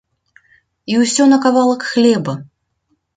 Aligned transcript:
І 0.93 0.95
ўсё 1.01 1.27
на 1.33 1.37
кавалак 1.43 1.81
хлеба! 1.91 2.33